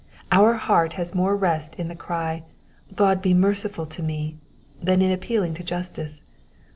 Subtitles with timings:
[0.31, 2.41] Our heart has more rest in the cry,
[2.93, 4.39] ^^ God be merciful to me,"
[4.81, 6.23] than in appealing to justice.